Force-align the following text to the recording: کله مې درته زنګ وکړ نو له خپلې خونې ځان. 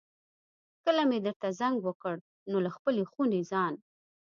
کله 0.83 1.01
مې 1.09 1.19
درته 1.25 1.47
زنګ 1.59 1.75
وکړ 1.83 2.15
نو 2.51 2.57
له 2.65 2.69
خپلې 2.75 3.03
خونې 3.11 3.41
ځان. 3.51 3.73